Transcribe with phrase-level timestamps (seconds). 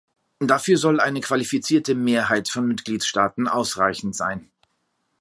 [0.39, 4.49] Dafür soll eine qualifizierte Mehrheit von Mitgliedstaaten ausreichend sein.